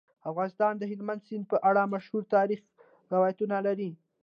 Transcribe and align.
افغانستان 0.29 0.73
د 0.77 0.83
هلمند 0.91 1.25
سیند 1.27 1.45
په 1.51 1.57
اړه 1.69 1.91
مشهور 1.93 2.23
تاریخی 2.35 2.69
روایتونه 3.13 3.57
لري. 3.67 3.89